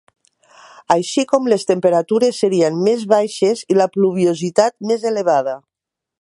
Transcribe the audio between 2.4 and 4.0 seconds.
serien més baixes i la